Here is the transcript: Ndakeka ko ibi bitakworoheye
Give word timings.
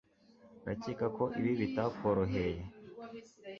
Ndakeka 0.61 1.05
ko 1.17 1.23
ibi 1.39 1.51
bitakworoheye 1.61 2.61